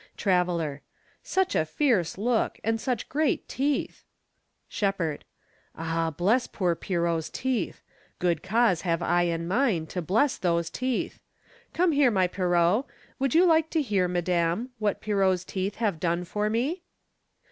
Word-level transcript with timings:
Traveler. 0.17 0.81
Such 1.21 1.53
a 1.53 1.63
fierce 1.63 2.17
look! 2.17 2.59
And 2.63 2.81
such 2.81 3.07
great 3.07 3.47
teeth! 3.47 4.03
Shepherd. 4.67 5.25
Ah, 5.75 6.09
bless 6.09 6.47
poor 6.47 6.73
Pierrot's 6.73 7.29
teeth! 7.29 7.83
Good 8.17 8.41
cause 8.41 8.81
have 8.81 9.03
I 9.03 9.25
and 9.25 9.47
mine 9.47 9.85
to 9.93 10.01
bless 10.01 10.37
those 10.39 10.71
teeth. 10.71 11.19
Come 11.71 11.91
here, 11.91 12.09
my 12.09 12.25
Pierrot. 12.25 12.85
Would 13.19 13.35
you 13.35 13.45
like 13.45 13.69
to 13.69 13.81
hear, 13.83 14.07
Madame, 14.07 14.71
what 14.79 15.01
Pierrot's 15.01 15.43
teeth 15.45 15.75
have 15.75 15.99
done 15.99 16.23
for 16.23 16.49
me? 16.49 16.81